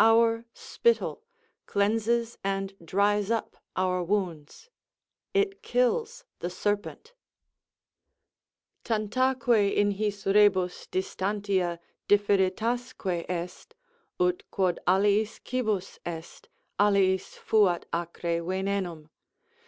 [0.00, 1.22] Our spittle
[1.66, 4.68] cleanses and dries up our wounds;
[5.32, 7.14] it kills the serpent:
[8.82, 11.78] Tantaque in his rebas distantia
[12.08, 13.76] differitasque est,
[14.20, 16.48] Ut quod aliis cibus est,
[16.80, 19.08] aliis fuat acre venenum.